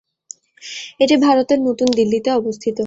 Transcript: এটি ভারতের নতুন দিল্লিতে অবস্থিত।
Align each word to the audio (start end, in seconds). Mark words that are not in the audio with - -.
এটি 0.99 1.15
ভারতের 1.17 1.59
নতুন 1.67 1.87
দিল্লিতে 1.97 2.29
অবস্থিত। 2.31 2.77